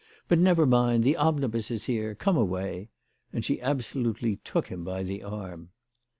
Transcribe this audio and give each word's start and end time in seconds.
"But 0.29 0.39
never 0.39 0.65
mind. 0.65 1.03
The 1.03 1.15
omnibus 1.15 1.69
is 1.69 1.83
here. 1.83 2.15
Come 2.15 2.35
away." 2.35 2.89
And 3.31 3.45
she 3.45 3.61
absolutely 3.61 4.37
took 4.37 4.69
him 4.69 4.83
by 4.83 5.03
the 5.03 5.21
arm. 5.21 5.69